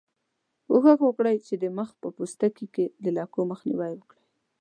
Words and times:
کوښښ 0.65 0.99
وکړئ 1.03 1.37
چې 1.47 1.55
د 1.63 1.65
مخ 1.77 1.89
په 2.01 2.07
پوستکي 2.15 2.67
کې 2.75 2.85
د 3.03 3.05
لکو 3.17 3.39
مخنیوی 3.51 3.91
وکړئ. 3.97 4.23